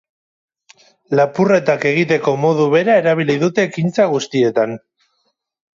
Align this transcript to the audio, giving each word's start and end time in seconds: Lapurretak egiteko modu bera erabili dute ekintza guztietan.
Lapurretak 1.19 1.85
egiteko 1.91 2.33
modu 2.47 2.67
bera 2.75 2.99
erabili 3.03 3.39
dute 3.47 3.69
ekintza 3.71 4.11
guztietan. 4.17 4.77